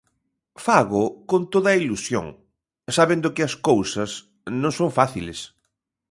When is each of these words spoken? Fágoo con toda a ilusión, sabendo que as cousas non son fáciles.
Fágoo 0.65 1.07
con 1.29 1.41
toda 1.53 1.69
a 1.71 1.79
ilusión, 1.83 2.27
sabendo 2.97 3.27
que 3.35 3.43
as 3.47 3.53
cousas 3.69 4.11
non 4.61 4.71
son 4.77 4.89
fáciles. 4.99 5.39